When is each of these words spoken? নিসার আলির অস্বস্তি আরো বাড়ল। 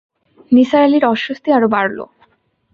নিসার 0.51 0.81
আলির 0.85 1.03
অস্বস্তি 1.05 1.49
আরো 1.57 1.67
বাড়ল। 1.67 1.99